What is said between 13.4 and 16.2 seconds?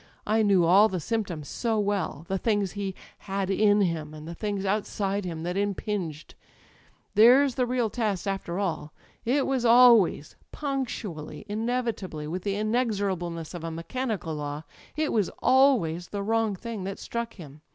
of a mechaiaical law â€" it was always